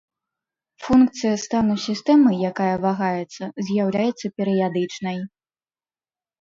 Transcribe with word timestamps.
Функцыя 0.85 1.33
стану 1.43 1.75
сістэмы, 1.83 2.31
якая 2.49 2.71
вагаецца, 2.87 3.43
з'яўляецца 3.69 4.27
перыядычнай. 4.41 5.17